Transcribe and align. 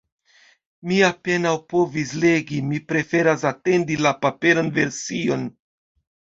Mi 0.91 0.95
apenaŭ 1.07 1.51
povis 1.73 2.15
legi, 2.25 2.63
mi 2.71 2.81
preferas 2.93 3.47
atendi 3.53 4.01
la 4.09 4.17
paperan 4.27 4.75
version. 4.83 5.49